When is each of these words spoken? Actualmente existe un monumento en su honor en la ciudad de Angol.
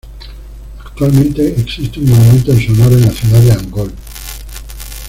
Actualmente 0.83 1.47
existe 1.61 1.99
un 1.99 2.09
monumento 2.09 2.53
en 2.53 2.59
su 2.65 2.71
honor 2.71 2.93
en 2.93 3.05
la 3.05 3.11
ciudad 3.11 3.39
de 3.39 3.51
Angol. 3.51 3.93